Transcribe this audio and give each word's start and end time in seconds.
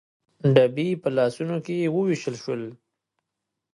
ډبي 0.53 0.89
په 1.01 1.09
لاسونو 1.17 1.55
کې 1.65 1.91
ووېشل 1.95 2.35
شول. 2.43 2.61